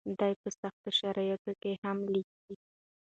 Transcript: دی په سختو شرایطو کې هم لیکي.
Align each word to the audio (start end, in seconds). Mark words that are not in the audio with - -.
دی 0.19 0.33
په 0.41 0.49
سختو 0.59 0.89
شرایطو 0.99 1.51
کې 1.61 1.71
هم 1.83 1.97
لیکي. 2.13 2.53